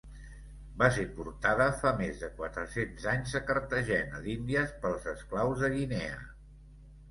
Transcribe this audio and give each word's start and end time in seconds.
Va 0.77 0.87
ser 0.93 1.03
portada 1.19 1.67
fa 1.81 1.91
més 1.99 2.23
de 2.25 2.29
quatre-cents 2.39 3.05
anys 3.13 3.37
a 3.41 3.43
Cartagena 3.51 4.25
d'Índies 4.27 4.75
pels 4.87 5.09
esclaus 5.15 5.65
de 5.67 5.73
Guinea. 5.79 6.19